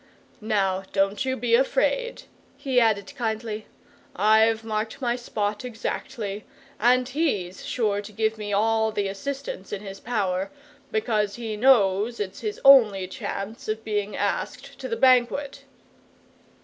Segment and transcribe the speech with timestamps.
[0.41, 2.23] "Now don't you be afraid,"
[2.57, 3.67] he added kindly.
[4.15, 6.43] "I've marked my spot exactly,
[6.79, 10.49] and HE'S sure to give me all the assistance in his power,
[10.91, 15.65] because he knows it's his only chance of being asked to the banquet!"